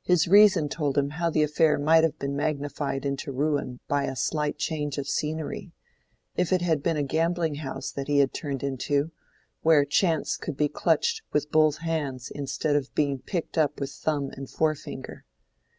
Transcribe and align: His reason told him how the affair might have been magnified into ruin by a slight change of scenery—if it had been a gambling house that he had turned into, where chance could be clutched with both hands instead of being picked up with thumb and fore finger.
His 0.00 0.26
reason 0.26 0.70
told 0.70 0.96
him 0.96 1.10
how 1.10 1.28
the 1.28 1.42
affair 1.42 1.78
might 1.78 2.02
have 2.02 2.18
been 2.18 2.34
magnified 2.34 3.04
into 3.04 3.30
ruin 3.30 3.80
by 3.86 4.04
a 4.04 4.16
slight 4.16 4.56
change 4.56 4.96
of 4.96 5.06
scenery—if 5.10 6.54
it 6.54 6.62
had 6.62 6.82
been 6.82 6.96
a 6.96 7.02
gambling 7.02 7.56
house 7.56 7.92
that 7.92 8.08
he 8.08 8.20
had 8.20 8.32
turned 8.32 8.62
into, 8.62 9.10
where 9.60 9.84
chance 9.84 10.38
could 10.38 10.56
be 10.56 10.68
clutched 10.70 11.20
with 11.34 11.52
both 11.52 11.80
hands 11.84 12.30
instead 12.30 12.76
of 12.76 12.94
being 12.94 13.18
picked 13.18 13.58
up 13.58 13.78
with 13.78 13.90
thumb 13.92 14.30
and 14.30 14.48
fore 14.48 14.74
finger. 14.74 15.26